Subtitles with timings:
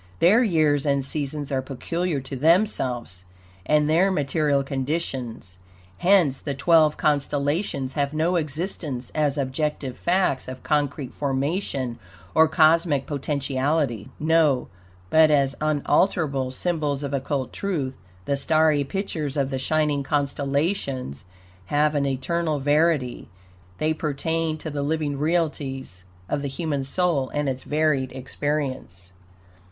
[0.17, 3.23] Their years and seasons are peculiar to themselves
[3.67, 5.59] and their material conditions;
[5.99, 11.99] hence the twelve constellations have no existence as objective facts of concrete formation
[12.33, 14.09] or cosmic potentiality.
[14.19, 14.69] No!
[15.11, 17.93] But as unalterable symbols of occult truth,
[18.25, 21.25] the starry pictures of the shining constellations
[21.67, 23.29] have an eternal verity.
[23.77, 29.13] They pertain to the living realities of the human soul and its varied experience.